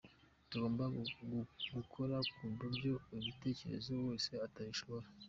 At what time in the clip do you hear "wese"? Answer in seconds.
4.07-4.31